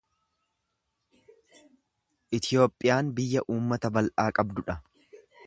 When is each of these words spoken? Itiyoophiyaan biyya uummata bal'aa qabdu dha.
Itiyoophiyaan 2.39 3.13
biyya 3.21 3.45
uummata 3.57 3.93
bal'aa 3.99 4.29
qabdu 4.41 4.67
dha. 4.73 4.81